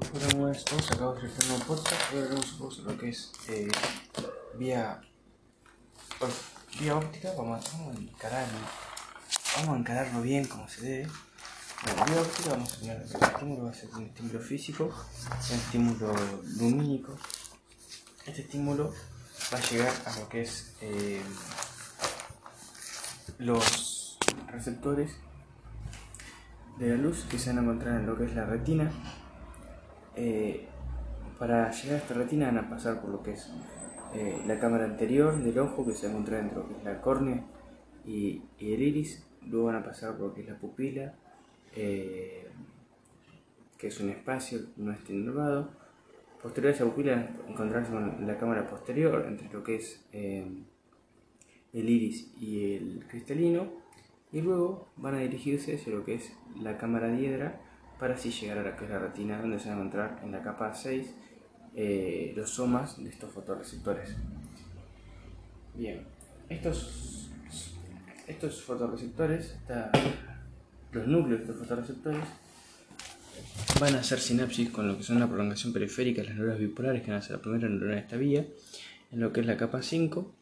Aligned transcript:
Buenas 0.00 0.64
todos. 0.64 0.90
Acabo 0.90 1.14
de 1.14 1.26
un 1.26 1.60
podcast. 1.60 2.12
Un 2.12 2.58
poco 2.58 2.70
sobre 2.70 2.92
lo 2.92 2.98
que 2.98 3.08
es 3.10 3.32
eh, 3.48 3.68
vía, 4.58 5.00
bueno, 6.18 6.34
vía 6.80 6.96
óptica. 6.96 7.32
Vamos, 7.36 7.64
vamos, 7.72 7.96
a 7.96 8.00
encarar, 8.00 8.46
vamos 9.56 9.76
a 9.76 9.78
encararlo 9.78 10.22
bien 10.22 10.46
como 10.46 10.68
se 10.68 10.80
debe. 10.80 11.10
Vía 12.06 12.20
óptica 12.20 12.50
vamos 12.50 12.72
a 12.72 12.76
tener 12.76 12.96
el 12.96 13.02
estímulo 13.02 13.64
va 13.64 13.70
a 13.70 13.74
ser 13.74 13.90
un 13.90 14.04
estímulo 14.04 14.40
físico, 14.40 14.94
un 15.50 15.56
estímulo 15.56 16.14
lumínico. 16.58 17.16
Este 18.26 18.42
estímulo 18.42 18.92
va 19.52 19.58
a 19.58 19.60
llegar 19.60 19.92
a 20.06 20.18
lo 20.18 20.28
que 20.28 20.42
es 20.42 20.72
eh, 20.80 21.22
los 23.38 24.18
receptores 24.48 25.12
de 26.78 26.88
la 26.88 26.96
luz 26.96 27.24
que 27.30 27.38
se 27.38 27.50
van 27.50 27.58
a 27.58 27.62
encontrar 27.62 28.00
en 28.00 28.06
lo 28.06 28.16
que 28.16 28.24
es 28.24 28.34
la 28.34 28.46
retina. 28.46 28.90
Eh, 30.16 30.66
para 31.38 31.70
llegar 31.70 31.96
a 31.96 32.02
esta 32.02 32.14
retina 32.14 32.46
van 32.46 32.58
a 32.58 32.70
pasar 32.70 33.00
por 33.00 33.10
lo 33.10 33.22
que 33.22 33.32
es 33.32 33.50
eh, 34.14 34.40
la 34.46 34.58
cámara 34.58 34.84
anterior 34.84 35.36
del 35.42 35.58
ojo 35.58 35.84
que 35.84 35.94
se 35.94 36.06
encuentra 36.06 36.38
dentro, 36.38 36.68
que 36.68 36.74
es 36.76 36.84
la 36.84 37.00
córnea 37.00 37.44
y, 38.06 38.42
el 38.58 38.82
iris. 38.82 39.26
Luego 39.46 39.66
van 39.66 39.76
a 39.76 39.84
pasar 39.84 40.16
por 40.16 40.28
lo 40.28 40.34
que 40.34 40.42
es 40.42 40.48
la 40.48 40.58
pupila, 40.58 41.14
eh, 41.74 42.48
que 43.76 43.88
es 43.88 44.00
un 44.00 44.10
espacio 44.10 44.60
no 44.76 44.92
está 44.92 45.12
inervado. 45.12 45.70
Posterior 46.42 46.72
a 46.72 46.76
esa 46.76 46.84
pupila 46.84 47.30
encontrarse 47.48 47.90
con 47.90 48.26
la 48.26 48.38
cámara 48.38 48.68
posterior, 48.68 49.24
entre 49.26 49.50
lo 49.52 49.62
que 49.62 49.76
es 49.76 50.04
el 50.12 51.88
iris 51.88 52.32
y 52.40 52.74
el 52.74 53.04
cristalino 53.08 53.84
y 54.34 54.40
luego 54.40 54.88
van 54.96 55.14
a 55.14 55.18
dirigirse 55.18 55.76
hacia 55.76 55.92
lo 55.94 56.04
que 56.04 56.14
es 56.14 56.32
la 56.60 56.76
cámara 56.76 57.08
diedra 57.08 57.60
para 57.98 58.14
así 58.14 58.30
llegar 58.30 58.58
a 58.58 58.62
la 58.62 58.76
que 58.76 58.84
es 58.84 58.90
la 58.90 58.98
retina 58.98 59.40
donde 59.40 59.58
se 59.58 59.68
van 59.68 59.78
a 59.78 59.80
encontrar 59.82 60.20
en 60.22 60.32
la 60.32 60.42
capa 60.42 60.74
6 60.74 61.14
eh, 61.76 62.32
los 62.36 62.50
somas 62.50 63.02
de 63.02 63.10
estos 63.10 63.30
fotorreceptores. 63.32 64.14
Bien, 65.74 66.02
estos, 66.48 67.30
estos 68.26 68.62
fotorreceptores, 68.62 69.56
los 70.92 71.06
núcleos 71.06 71.40
de 71.40 71.44
estos 71.44 71.58
fotorreceptores, 71.58 72.24
van 73.80 73.94
a 73.96 74.00
hacer 74.00 74.20
sinapsis 74.20 74.70
con 74.70 74.86
lo 74.86 74.96
que 74.96 75.02
son 75.02 75.18
la 75.18 75.26
prolongación 75.26 75.72
periférica 75.72 76.22
de 76.22 76.28
las 76.28 76.36
neuronas 76.36 76.60
bipolares, 76.60 77.02
que 77.02 77.10
van 77.10 77.18
a 77.18 77.22
ser 77.22 77.36
la 77.36 77.42
primera 77.42 77.68
neurona 77.68 77.94
de 77.94 78.00
esta 78.00 78.16
vía, 78.16 78.46
en 79.10 79.20
lo 79.20 79.32
que 79.32 79.40
es 79.40 79.46
la 79.46 79.56
capa 79.56 79.82
5 79.82 80.32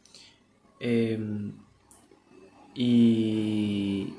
y, 2.75 4.15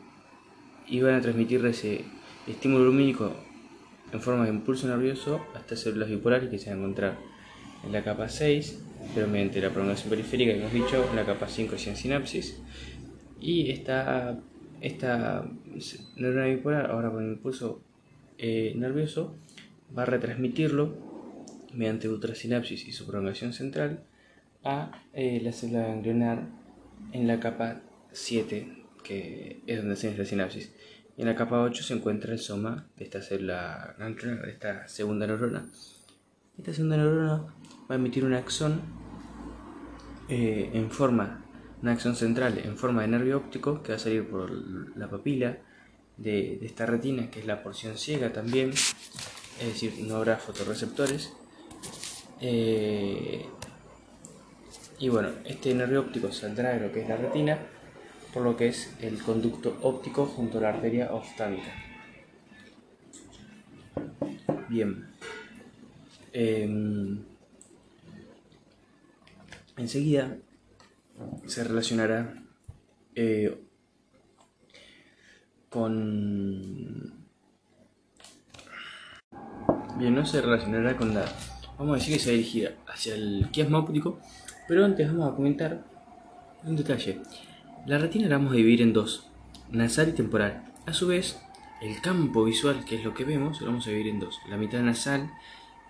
y 0.87 1.01
van 1.01 1.15
a 1.15 1.21
transmitir 1.21 1.65
ese 1.65 2.05
estímulo 2.47 2.85
lumínico 2.85 3.31
en 4.11 4.21
forma 4.21 4.43
de 4.43 4.51
impulso 4.51 4.87
nervioso 4.87 5.45
hasta 5.55 5.75
células 5.75 6.09
bipolares 6.09 6.49
que 6.49 6.59
se 6.59 6.69
van 6.69 6.79
a 6.79 6.81
encontrar 6.81 7.17
en 7.83 7.91
la 7.91 8.03
capa 8.03 8.29
6, 8.29 8.79
pero 9.13 9.27
mediante 9.27 9.61
la 9.61 9.69
prolongación 9.69 10.09
periférica 10.09 10.53
que 10.53 10.59
hemos 10.59 10.73
dicho, 10.73 11.05
en 11.09 11.15
la 11.15 11.25
capa 11.25 11.47
5 11.47 11.77
sin 11.77 11.95
sinapsis. 11.95 12.59
Y 13.39 13.71
esta, 13.71 14.39
esta 14.81 15.49
neurona 16.15 16.45
bipolar, 16.45 16.91
ahora 16.91 17.11
con 17.11 17.25
impulso 17.25 17.81
eh, 18.37 18.73
nervioso, 18.75 19.35
va 19.97 20.03
a 20.03 20.05
retransmitirlo 20.05 20.95
mediante 21.73 22.07
ultrasinapsis 22.07 22.87
y 22.87 22.91
su 22.91 23.05
prolongación 23.05 23.53
central 23.53 24.03
a 24.63 25.03
eh, 25.13 25.41
la 25.43 25.51
célula 25.51 25.87
ganglionar 25.87 26.47
en 27.11 27.27
la 27.27 27.39
capa 27.39 27.81
7, 28.11 28.82
que 29.03 29.61
es 29.67 29.77
donde 29.77 29.95
se 29.95 30.17
la 30.17 30.25
sinapsis. 30.25 30.71
En 31.17 31.27
la 31.27 31.35
capa 31.35 31.61
8 31.61 31.83
se 31.83 31.93
encuentra 31.93 32.33
el 32.33 32.39
soma 32.39 32.87
de 32.97 33.03
esta 33.03 33.21
célula 33.21 33.95
de 33.99 34.49
esta 34.49 34.87
segunda 34.87 35.27
neurona. 35.27 35.65
Esta 36.57 36.73
segunda 36.73 36.97
neurona 36.97 37.53
va 37.89 37.95
a 37.95 37.95
emitir 37.95 38.25
un 38.25 38.33
axón 38.33 38.81
eh, 40.29 40.71
en 40.73 40.89
forma, 40.89 41.45
axón 41.83 42.15
central 42.15 42.59
en 42.63 42.77
forma 42.77 43.01
de 43.01 43.09
nervio 43.09 43.37
óptico 43.37 43.83
que 43.83 43.91
va 43.91 43.97
a 43.97 43.99
salir 43.99 44.27
por 44.27 44.49
la 44.97 45.09
papila 45.09 45.57
de, 46.17 46.59
esta 46.65 46.85
retina, 46.85 47.29
que 47.29 47.41
es 47.41 47.45
la 47.45 47.61
porción 47.61 47.97
ciega 47.97 48.31
también, 48.31 48.71
es 48.71 49.67
decir, 49.67 49.93
no 50.07 50.15
habrá 50.15 50.37
fotorreceptores. 50.37 51.33
Eh, 52.41 53.45
y 54.99 55.09
bueno, 55.09 55.29
este 55.45 55.73
nervio 55.75 56.01
óptico 56.01 56.31
saldrá 56.31 56.71
de 56.71 56.79
lo 56.79 56.91
que 56.91 57.01
es 57.01 57.09
la 57.09 57.17
retina 57.17 57.59
por 58.33 58.43
lo 58.43 58.57
que 58.57 58.67
es 58.67 58.95
el 58.99 59.21
conducto 59.21 59.77
óptico 59.81 60.25
junto 60.25 60.57
a 60.57 60.61
la 60.61 60.69
arteria 60.69 61.13
oftálmica. 61.13 61.71
Bien. 64.67 65.07
Em, 66.31 67.23
enseguida 69.77 70.35
se 71.45 71.63
relacionará 71.63 72.33
eh, 73.15 73.55
con... 75.69 77.13
Bien, 79.97 80.15
no 80.15 80.25
se 80.25 80.41
relacionará 80.41 80.97
con 80.97 81.13
la... 81.13 81.25
Vamos 81.77 81.95
a 81.95 81.99
decir 81.99 82.15
que 82.15 82.19
se 82.19 82.31
dirigirá 82.31 82.71
hacia 82.87 83.13
el 83.13 83.49
quiasma 83.51 83.79
óptico, 83.79 84.19
pero 84.67 84.85
antes 84.85 85.07
vamos 85.07 85.31
a 85.31 85.35
comentar 85.35 85.83
un 86.63 86.75
detalle. 86.75 87.21
La 87.85 87.97
retina 87.97 88.29
la 88.29 88.37
vamos 88.37 88.53
a 88.53 88.55
dividir 88.55 88.81
en 88.81 88.93
dos, 88.93 89.27
nasal 89.69 90.07
y 90.07 90.11
temporal. 90.13 90.63
A 90.85 90.93
su 90.93 91.05
vez, 91.07 91.41
el 91.81 91.99
campo 91.99 92.45
visual, 92.45 92.85
que 92.85 92.95
es 92.95 93.03
lo 93.03 93.13
que 93.13 93.25
vemos, 93.25 93.59
lo 93.59 93.67
vamos 93.67 93.85
a 93.85 93.89
dividir 93.89 94.13
en 94.13 94.21
dos. 94.21 94.39
La 94.47 94.55
mitad 94.55 94.79
nasal, 94.79 95.33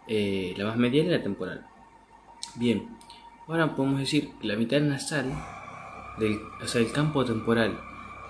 eh, 0.07 0.55
la 0.57 0.65
más 0.65 0.77
medial 0.77 1.05
y 1.05 1.09
la 1.09 1.21
temporal. 1.21 1.67
Bien, 2.55 2.97
ahora 3.47 3.75
podemos 3.75 3.99
decir 3.99 4.31
que 4.41 4.47
la 4.47 4.55
mitad 4.55 4.79
nasal, 4.81 5.31
del, 6.17 6.39
o 6.63 6.65
sea, 6.65 6.81
el 6.81 6.91
campo 6.91 7.25
temporal 7.25 7.79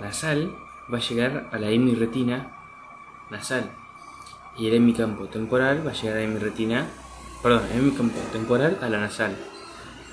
nasal, 0.02 0.54
va 0.94 0.98
a 0.98 1.02
llegar 1.02 1.50
a 1.54 1.58
la 1.58 1.70
hemirretina 1.70 2.52
nasal. 3.32 3.72
Y 4.58 4.68
el 4.68 4.74
hemicampo 4.74 5.28
temporal 5.28 5.88
va 5.88 5.92
a 5.92 5.94
llegar 5.94 6.18
a 6.18 6.20
la 6.20 6.26
hemirretina, 6.26 6.86
perdón, 7.42 7.64
el 7.72 7.80
hemicampo 7.80 8.20
temporal 8.34 8.78
a 8.82 8.90
la 8.90 9.00
nasal. 9.00 9.38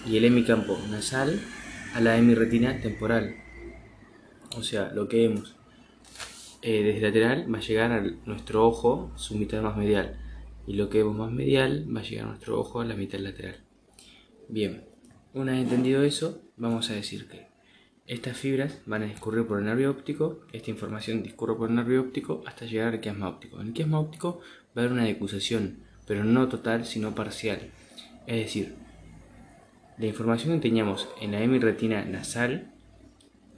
Y 0.06 0.19
el 0.19 0.25
hemicampo 0.25 0.78
nasal 0.89 1.41
a 1.95 2.01
la 2.01 2.17
hemirretina 2.17 2.81
temporal. 2.81 3.37
O 4.56 4.62
sea, 4.62 4.93
lo 4.93 5.09
que 5.09 5.28
vemos 5.28 5.56
eh, 6.62 6.83
desde 6.83 7.01
lateral 7.01 7.53
va 7.53 7.59
a 7.59 7.62
llegar 7.62 7.93
a 7.93 8.01
nuestro 8.27 8.67
ojo, 8.67 9.12
su 9.17 9.37
mitad 9.37 9.62
más 9.62 9.77
medial. 9.77 10.19
Y 10.67 10.75
lo 10.75 10.89
que 10.89 10.99
vemos 10.99 11.17
más 11.17 11.33
medial 11.33 11.87
va 11.95 12.01
a 12.01 12.03
llegar 12.03 12.27
a 12.27 12.28
nuestro 12.28 12.59
ojo 12.61 12.81
a 12.81 12.84
la 12.84 12.95
mitad 12.95 13.19
lateral. 13.19 13.65
Bien, 14.49 14.84
una 15.33 15.53
vez 15.53 15.62
entendido 15.62 16.03
eso, 16.03 16.43
vamos 16.56 16.91
a 16.91 16.95
decir 16.95 17.28
que 17.28 17.49
estas 18.07 18.37
fibras 18.37 18.81
van 18.87 19.05
a 19.05 19.07
discurrir 19.07 19.47
por 19.47 19.61
el 19.61 19.67
nervio 19.67 19.91
óptico, 19.91 20.41
esta 20.53 20.71
información 20.71 21.22
discurre 21.22 21.55
por 21.55 21.71
el 21.71 21.77
nervio 21.77 22.01
óptico 22.01 22.43
hasta 22.45 22.67
llegar 22.67 22.95
al 22.95 23.01
quiasma 23.01 23.28
óptico. 23.28 23.61
En 23.61 23.69
el 23.69 23.72
quiasma 23.72 24.01
óptico 24.01 24.41
va 24.77 24.83
a 24.83 24.84
haber 24.84 24.93
una 24.93 25.05
decusación, 25.05 25.84
pero 26.07 26.25
no 26.25 26.49
total, 26.49 26.84
sino 26.84 27.15
parcial. 27.15 27.71
Es 28.27 28.37
decir, 28.45 28.75
la 30.00 30.06
información 30.06 30.55
que 30.55 30.69
teníamos 30.69 31.09
en 31.21 31.33
la 31.33 31.43
hemirretina 31.43 32.03
nasal, 32.06 32.72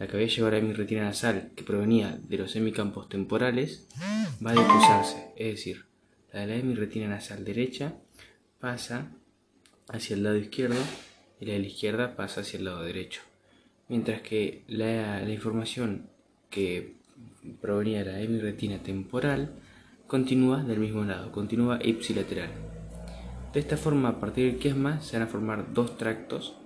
la 0.00 0.08
que 0.08 0.16
había 0.16 0.26
llegado 0.26 0.48
a 0.48 0.50
la 0.50 0.58
hemirretina 0.58 1.04
nasal 1.04 1.53
que 1.54 1.62
provenía 1.62 2.19
de 2.20 2.36
los 2.36 2.56
hemicampos 2.56 3.08
temporales, 3.08 3.86
va 4.44 4.50
a 4.50 4.54
decusarse. 4.54 5.32
Es 5.36 5.54
decir, 5.54 5.84
la 6.32 6.41
de 6.41 6.47
la 6.48 6.56
hemirretina 6.56 7.06
nasal 7.06 7.44
derecha 7.44 7.94
pasa 8.58 9.12
hacia 9.88 10.16
el 10.16 10.25
lado 10.25 10.36
izquierdo 10.36 10.81
y 11.41 11.47
la 11.47 11.52
de 11.52 11.60
la 11.60 11.66
izquierda 11.66 12.16
pasa 12.16 12.41
hacia 12.41 12.58
el 12.58 12.64
lado 12.64 12.82
derecho. 12.82 13.20
Mientras 13.88 14.20
que 14.22 14.64
la, 14.66 15.20
la 15.20 15.31
información 15.31 16.08
que 16.50 16.97
provenía 17.60 18.02
de 18.02 18.12
la 18.12 18.20
hemirretina 18.20 18.78
temporal 18.78 19.52
continúa 20.08 20.64
del 20.64 20.81
mismo 20.81 21.04
lado, 21.04 21.31
continúa 21.31 21.78
ipsilateral. 21.81 22.81
De 23.52 23.60
esta 23.60 23.76
forma, 23.76 24.08
a 24.08 24.20
partir 24.20 24.50
del 24.50 24.58
quiasma, 24.58 25.02
se 25.02 25.19
van 25.19 25.28
a 25.28 25.31
formar 25.31 25.75
dos 25.75 25.99
tractos 25.99 26.56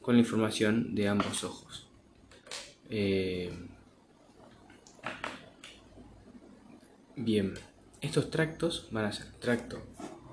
con 0.00 0.14
la 0.14 0.20
información 0.20 0.94
de 0.94 1.08
ambos 1.08 1.42
ojos. 1.42 1.88
Eh, 2.88 3.50
bien, 7.16 7.54
estos 8.00 8.30
tractos 8.30 8.88
van 8.92 9.06
a 9.06 9.12
ser 9.12 9.26
tracto 9.40 9.82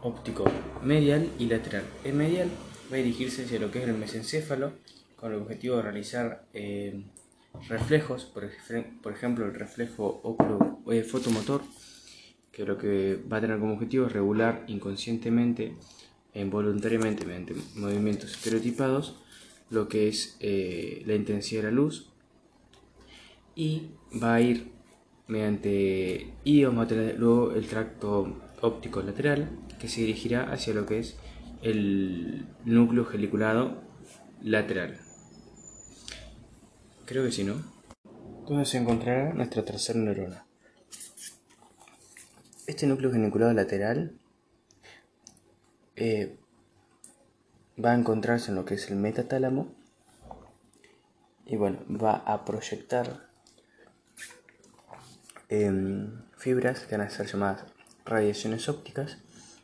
óptico 0.03 0.45
medial 0.83 1.29
y 1.39 1.47
lateral. 1.47 1.83
El 2.03 2.13
medial 2.13 2.49
va 2.91 2.97
a 2.97 2.99
dirigirse 2.99 3.45
hacia 3.45 3.59
lo 3.59 3.71
que 3.71 3.81
es 3.81 3.89
el 3.89 3.95
mesencéfalo 3.95 4.73
con 5.15 5.33
el 5.33 5.39
objetivo 5.39 5.77
de 5.77 5.81
realizar 5.81 6.45
eh, 6.53 7.05
reflejos, 7.69 8.25
por, 8.25 8.43
ejemplo 8.43 9.45
el 9.45 9.55
reflejo 9.55 10.21
óculo 10.23 10.79
eh, 10.91 11.03
fotomotor, 11.03 11.63
que 12.53 12.65
lo 12.65 12.77
que 12.77 13.19
va 13.31 13.37
a 13.37 13.41
tener 13.41 13.59
como 13.59 13.73
objetivo 13.73 14.05
es 14.05 14.13
regular 14.13 14.63
inconscientemente 14.67 15.75
involuntariamente 16.33 17.25
mediante 17.25 17.55
movimientos 17.75 18.31
estereotipados 18.31 19.19
lo 19.69 19.89
que 19.89 20.07
es 20.07 20.37
eh, 20.39 21.03
la 21.05 21.15
intensidad 21.15 21.63
de 21.63 21.67
la 21.69 21.75
luz 21.75 22.09
y 23.55 23.89
va 24.21 24.35
a 24.35 24.41
ir 24.41 24.71
mediante 25.27 26.33
y 26.43 26.63
vamos 26.63 26.85
a 26.85 26.87
tener 26.87 27.19
luego 27.19 27.51
el 27.51 27.67
tracto 27.67 28.39
óptico 28.61 29.01
lateral 29.01 29.49
que 29.79 29.87
se 29.87 30.01
dirigirá 30.01 30.51
hacia 30.51 30.73
lo 30.73 30.85
que 30.85 30.99
es 30.99 31.17
el 31.61 32.45
núcleo 32.65 33.05
geliculado 33.05 33.81
lateral. 34.41 34.97
Creo 37.05 37.23
que 37.23 37.31
sí, 37.31 37.43
¿no? 37.43 37.55
Entonces 38.39 38.69
se 38.69 38.77
encontrará 38.77 39.33
nuestra 39.33 39.63
tercera 39.63 39.99
neurona. 39.99 40.45
Este 42.65 42.87
núcleo 42.87 43.11
geniculado 43.11 43.51
lateral 43.51 44.17
eh, 45.97 46.37
va 47.83 47.91
a 47.91 47.95
encontrarse 47.95 48.51
en 48.51 48.55
lo 48.55 48.63
que 48.63 48.75
es 48.75 48.89
el 48.89 48.95
metatálamo 48.95 49.75
y 51.45 51.57
bueno, 51.57 51.79
va 51.89 52.23
a 52.25 52.45
proyectar 52.45 53.27
em, 55.49 56.23
fibras 56.37 56.85
que 56.85 56.97
van 56.97 57.05
a 57.05 57.09
ser 57.09 57.27
llamadas 57.27 57.65
radiaciones 58.05 58.69
ópticas 58.69 59.17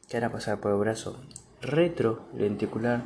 que 0.10 0.20
van 0.20 0.30
a 0.30 0.34
pasar 0.34 0.60
por 0.60 0.74
el 0.74 0.80
brazo 0.80 1.24
retrolenticular 1.62 3.06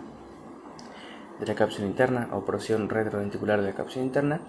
de 1.40 1.46
la 1.46 1.54
cápsula 1.54 1.86
interna 1.86 2.30
o 2.32 2.46
porción 2.46 2.90
retrolenticular 2.90 3.62
de 3.62 3.68
la 3.68 3.76
cápsula 3.76 4.06
interna 4.06 4.42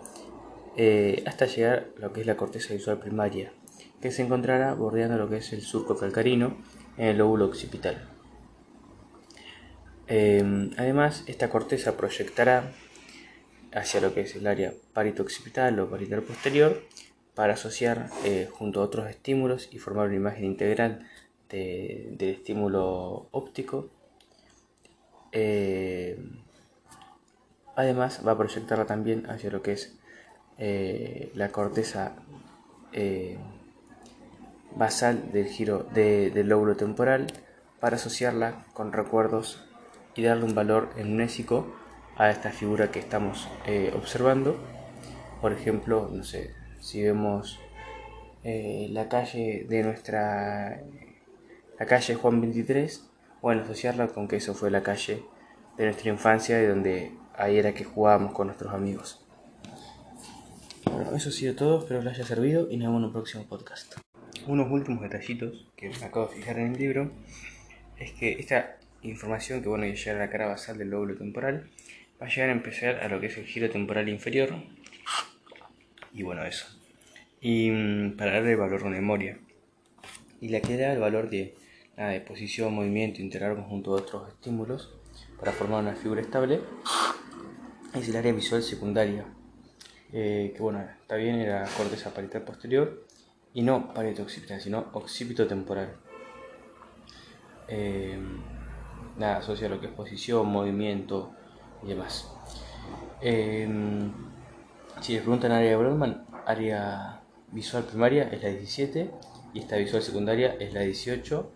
eh, 0.78 1.22
hasta 1.26 1.44
llegar 1.44 1.90
a 1.98 2.00
lo 2.00 2.12
que 2.14 2.22
es 2.22 2.26
la 2.26 2.38
corteza 2.38 2.72
visual 2.72 2.98
primaria 2.98 3.52
que 4.04 4.10
se 4.10 4.20
encontrará 4.20 4.74
bordeando 4.74 5.16
lo 5.16 5.30
que 5.30 5.38
es 5.38 5.54
el 5.54 5.62
surco 5.62 5.96
calcarino 5.96 6.58
en 6.98 7.06
el 7.06 7.16
lóbulo 7.16 7.46
occipital. 7.46 8.06
Em, 10.06 10.72
además, 10.76 11.24
esta 11.26 11.48
corteza 11.48 11.96
proyectará 11.96 12.70
hacia 13.72 14.02
lo 14.02 14.12
que 14.12 14.20
es 14.20 14.36
el 14.36 14.46
área 14.46 14.74
parito-occipital 14.92 15.80
o 15.80 15.88
parital 15.88 16.20
posterior 16.20 16.82
para 17.34 17.54
asociar 17.54 18.10
eh, 18.26 18.46
junto 18.52 18.82
a 18.82 18.84
otros 18.84 19.08
estímulos 19.08 19.70
y 19.72 19.78
formar 19.78 20.08
una 20.08 20.16
imagen 20.16 20.44
integral 20.44 21.08
del 21.48 22.18
estímulo 22.20 23.28
óptico. 23.30 23.88
Em, 25.32 26.42
además, 27.74 28.20
va 28.20 28.32
a 28.32 28.36
proyectarla 28.36 28.84
también 28.84 29.24
hacia 29.30 29.50
lo 29.50 29.62
que 29.62 29.72
es 29.72 29.96
eh, 30.58 31.32
la 31.34 31.48
corteza 31.48 32.16
eh, 32.92 33.38
basal 34.76 35.32
del 35.32 35.46
giro 35.46 35.84
del 35.94 36.48
lóbulo 36.48 36.76
temporal 36.76 37.26
para 37.80 37.96
asociarla 37.96 38.66
con 38.72 38.92
recuerdos 38.92 39.64
y 40.14 40.22
darle 40.22 40.44
un 40.44 40.54
valor 40.54 40.90
amnésico 40.98 41.74
a 42.16 42.30
esta 42.30 42.50
figura 42.50 42.90
que 42.90 43.00
estamos 43.00 43.48
eh, 43.66 43.92
observando. 43.96 44.56
Por 45.40 45.52
ejemplo, 45.52 46.08
no 46.12 46.24
sé, 46.24 46.54
si 46.80 47.02
vemos 47.02 47.60
eh, 48.42 48.88
la 48.90 49.08
calle 49.08 49.66
de 49.68 49.82
nuestra 49.82 50.80
la 51.78 51.86
calle 51.86 52.14
Juan 52.14 52.40
23, 52.40 53.10
bueno, 53.42 53.62
asociarla 53.62 54.08
con 54.08 54.28
que 54.28 54.36
eso 54.36 54.54
fue 54.54 54.70
la 54.70 54.82
calle 54.82 55.24
de 55.76 55.84
nuestra 55.84 56.10
infancia 56.10 56.62
y 56.62 56.66
donde 56.66 57.12
ahí 57.36 57.58
era 57.58 57.74
que 57.74 57.84
jugábamos 57.84 58.32
con 58.32 58.46
nuestros 58.46 58.72
amigos. 58.72 59.26
Bueno, 60.84 61.16
eso 61.16 61.30
ha 61.30 61.32
sido 61.32 61.56
todo, 61.56 61.80
espero 61.80 62.00
les 62.02 62.14
haya 62.14 62.24
servido 62.24 62.70
y 62.70 62.76
nos 62.76 62.88
vemos 62.88 63.00
en 63.00 63.04
un 63.06 63.12
próximo 63.12 63.44
podcast. 63.44 63.96
Unos 64.46 64.70
últimos 64.70 65.02
detallitos 65.02 65.66
que 65.74 65.88
me 65.88 66.04
acabo 66.04 66.26
de 66.26 66.36
fijar 66.36 66.58
en 66.58 66.72
el 66.72 66.78
libro 66.78 67.10
es 67.98 68.12
que 68.12 68.32
esta 68.32 68.76
información 69.00 69.62
que 69.62 69.68
bueno, 69.68 69.86
llegar 69.86 70.16
a 70.16 70.18
la 70.18 70.30
cara 70.30 70.46
basal 70.46 70.76
del 70.76 70.90
lóbulo 70.90 71.16
temporal, 71.16 71.70
va 72.20 72.26
a 72.26 72.28
llegar 72.28 72.50
a 72.50 72.52
empezar 72.52 72.96
a 72.96 73.08
lo 73.08 73.20
que 73.20 73.26
es 73.26 73.38
el 73.38 73.46
giro 73.46 73.70
temporal 73.70 74.08
inferior. 74.10 74.50
Y 76.12 76.22
bueno, 76.24 76.44
eso. 76.44 76.66
Y 77.40 77.70
mm, 77.70 78.16
para 78.18 78.32
darle 78.32 78.52
el 78.52 78.56
valor 78.58 78.82
de 78.82 78.90
memoria. 78.90 79.38
Y 80.42 80.48
la 80.48 80.60
que 80.60 80.76
da 80.76 80.92
el 80.92 81.00
valor 81.00 81.30
de, 81.30 81.54
nada, 81.96 82.10
de 82.10 82.20
posición, 82.20 82.74
movimiento, 82.74 83.22
integrar 83.22 83.56
junto 83.56 83.92
a 83.92 84.00
otros 84.00 84.28
estímulos 84.28 84.94
para 85.38 85.52
formar 85.52 85.82
una 85.82 85.94
figura 85.94 86.20
estable 86.20 86.60
es 87.94 88.08
el 88.10 88.16
área 88.16 88.32
visual 88.32 88.62
secundaria. 88.62 89.24
Eh, 90.12 90.52
que 90.54 90.62
bueno, 90.62 90.86
está 91.00 91.16
bien, 91.16 91.36
era 91.36 91.64
corteza 91.76 92.12
parietal 92.12 92.42
posterior 92.42 93.03
y 93.54 93.62
no 93.62 93.94
parieto 93.94 94.22
occipital, 94.22 94.60
sino 94.60 94.86
occipito 94.92 95.46
temporal. 95.46 95.94
Eh, 97.68 98.18
nada, 99.16 99.38
asocia 99.38 99.68
lo 99.68 99.80
que 99.80 99.86
es 99.86 99.92
posición, 99.92 100.46
movimiento 100.46 101.32
y 101.82 101.88
demás. 101.88 102.30
Em, 103.20 104.12
si 105.00 105.14
les 105.14 105.22
preguntan 105.22 105.52
área 105.52 105.70
de 105.70 105.76
Brodmann, 105.76 106.26
área 106.46 107.22
visual 107.52 107.84
primaria 107.84 108.24
es 108.24 108.42
la 108.42 108.50
17 108.50 109.10
y 109.54 109.60
esta 109.60 109.76
visual 109.76 110.02
secundaria 110.02 110.56
es 110.58 110.74
la 110.74 110.80
18. 110.80 111.50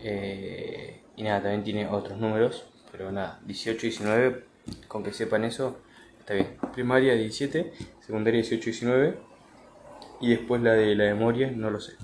Eh, 0.00 1.00
y 1.16 1.22
nada, 1.22 1.42
también 1.42 1.64
tiene 1.64 1.88
otros 1.88 2.18
números, 2.18 2.66
pero 2.90 3.10
nada, 3.10 3.40
18 3.46 3.86
y 3.86 3.88
19, 3.90 4.44
con 4.86 5.02
que 5.02 5.12
sepan 5.12 5.44
eso, 5.44 5.78
está 6.18 6.34
bien. 6.34 6.56
Primaria 6.72 7.14
17, 7.14 7.72
secundaria 8.00 8.40
18 8.40 8.68
y 8.68 8.72
19, 8.72 9.31
y 10.22 10.30
después 10.30 10.62
la 10.62 10.72
de 10.74 10.94
la 10.94 11.04
memoria, 11.14 11.50
no 11.50 11.70
lo 11.70 11.80
sé. 11.80 11.94